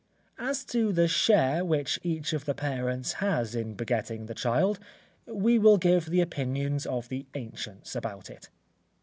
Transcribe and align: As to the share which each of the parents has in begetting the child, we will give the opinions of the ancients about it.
As 0.39 0.65
to 0.65 0.91
the 0.91 1.07
share 1.07 1.63
which 1.63 1.99
each 2.01 2.33
of 2.33 2.45
the 2.45 2.55
parents 2.55 3.13
has 3.21 3.53
in 3.53 3.75
begetting 3.75 4.25
the 4.25 4.33
child, 4.33 4.79
we 5.27 5.59
will 5.59 5.77
give 5.77 6.05
the 6.07 6.21
opinions 6.21 6.87
of 6.87 7.07
the 7.09 7.27
ancients 7.35 7.95
about 7.95 8.27
it. 8.27 8.49